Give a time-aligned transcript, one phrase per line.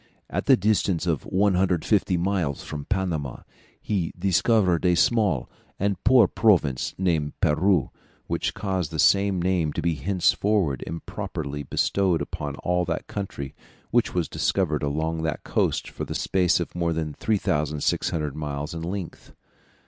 [0.31, 3.41] At the distance of 150 miles from Panama
[3.79, 5.47] he discovered a small
[5.79, 7.91] and poor province named Peru,
[8.25, 13.53] which caused the same name to be henceforward improperly bestowed upon all the country
[13.91, 18.81] which was discovered along that coast for the space of more than 3600 miles in
[18.81, 19.33] length.